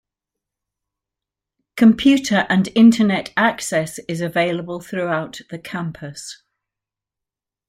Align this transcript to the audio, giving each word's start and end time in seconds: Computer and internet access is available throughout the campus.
Computer 1.77 2.47
and 2.49 2.67
internet 2.73 3.31
access 3.37 3.99
is 4.07 4.19
available 4.19 4.79
throughout 4.81 5.41
the 5.51 5.59
campus. 5.59 6.41